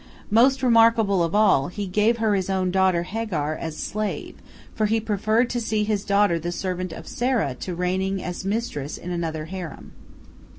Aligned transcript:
Most 0.31 0.63
remarkable 0.63 1.21
of 1.21 1.35
all, 1.35 1.67
he 1.67 1.85
gave 1.85 2.17
her 2.17 2.33
his 2.33 2.49
own 2.49 2.71
daughter 2.71 3.03
Hagar 3.03 3.55
as 3.55 3.77
slave, 3.77 4.33
for 4.73 4.87
he 4.87 4.99
preferred 4.99 5.47
to 5.51 5.61
see 5.61 5.83
his 5.83 6.03
daughter 6.03 6.39
the 6.39 6.51
servant 6.51 6.91
of 6.91 7.05
Sarah 7.07 7.53
to 7.59 7.75
reigning 7.75 8.19
as 8.23 8.43
mistress 8.43 8.97
in 8.97 9.11
another 9.11 9.45
harem. 9.45 9.91